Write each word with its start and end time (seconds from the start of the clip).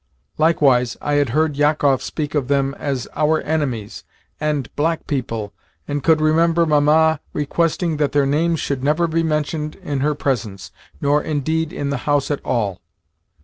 Likewise, 0.39 0.97
I 0.99 1.13
had 1.21 1.29
heard 1.29 1.53
Jakoff 1.53 2.01
speak 2.01 2.33
of 2.33 2.47
them 2.47 2.73
as 2.79 3.07
"our 3.15 3.39
enemies" 3.41 4.03
and 4.39 4.75
"black 4.75 5.05
people" 5.05 5.53
and 5.87 6.03
could 6.03 6.19
remember 6.19 6.65
Mamma 6.65 7.19
requesting 7.33 7.97
that 7.97 8.11
their 8.11 8.25
names 8.25 8.59
should 8.59 8.83
never 8.83 9.05
be 9.05 9.21
mentioned 9.21 9.75
in 9.75 9.99
her 9.99 10.15
presence, 10.15 10.71
nor, 11.01 11.21
indeed, 11.21 11.71
in 11.71 11.91
the 11.91 11.97
house 12.09 12.31
at 12.31 12.43
all. 12.43 12.81